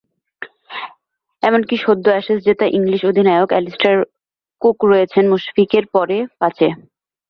এমনকি 1.43 1.75
সদ্য 1.77 2.05
অ্যাশেজ 2.09 2.39
জেতা 2.45 2.65
ইংলিশ 2.71 3.01
অধিনায়ক 3.05 3.49
অ্যালিস্টার 3.51 3.95
কুক 4.61 4.77
রয়েছেন 4.85 5.23
মুশফিকের 5.29 5.85
পরে, 5.93 6.17
পাঁচে। 6.39 6.67